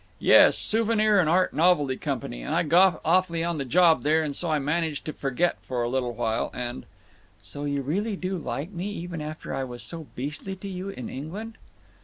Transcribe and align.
"Yes. 0.17 0.57
Souvenir 0.57 1.19
and 1.19 1.29
Art 1.29 1.53
Novelty 1.53 1.95
Company. 1.95 2.41
And 2.41 2.55
I 2.55 2.63
got 2.63 3.01
awfully 3.05 3.43
on 3.43 3.59
the 3.59 3.65
job 3.65 4.01
there, 4.01 4.23
and 4.23 4.35
so 4.35 4.49
I 4.49 4.57
managed 4.57 5.05
to 5.05 5.13
forget 5.13 5.57
for 5.61 5.83
a 5.83 5.89
little 5.89 6.13
while 6.15 6.49
and—" 6.55 6.87
"So 7.43 7.65
you 7.65 7.83
really 7.83 8.15
do 8.15 8.35
like 8.35 8.71
me 8.71 8.89
even 8.89 9.21
after 9.21 9.53
I 9.53 9.63
was 9.63 9.83
so 9.83 10.07
beastly 10.15 10.55
to 10.55 10.67
you 10.67 10.89
in 10.89 11.07
England." 11.07 11.55